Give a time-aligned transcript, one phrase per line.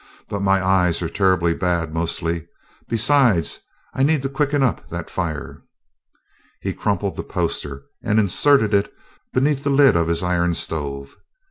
[0.29, 2.47] But my eyes are terrible bad mostly.
[2.89, 3.59] Besides,
[3.93, 5.61] I need to quicken up that fire."
[6.59, 8.91] He crumpled the poster and inserted it
[9.31, 11.17] beneath the lid of his iron stove.